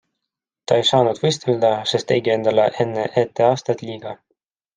Ta 0.69 0.77
ei 0.79 0.85
saanud 0.91 1.19
võistelda, 1.25 1.69
sest 1.91 2.07
tegi 2.13 2.33
endale 2.37 2.67
enne 2.87 3.05
etteastet 3.25 3.87
liiga. 3.91 4.17